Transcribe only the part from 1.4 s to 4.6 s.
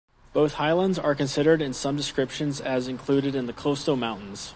in some descriptions as included in the Coast Mountains.